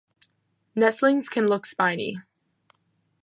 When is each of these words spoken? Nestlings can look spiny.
Nestlings 0.75 1.29
can 1.29 1.45
look 1.45 1.63
spiny. 1.63 2.17